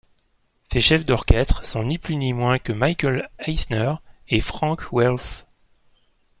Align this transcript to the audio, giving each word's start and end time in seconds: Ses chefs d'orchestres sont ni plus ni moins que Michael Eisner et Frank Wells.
Ses 0.73 0.81
chefs 0.81 1.05
d'orchestres 1.05 1.63
sont 1.63 1.83
ni 1.83 1.99
plus 1.99 2.15
ni 2.15 2.33
moins 2.33 2.57
que 2.57 2.73
Michael 2.73 3.29
Eisner 3.45 3.93
et 4.29 4.41
Frank 4.41 4.91
Wells. 4.91 5.45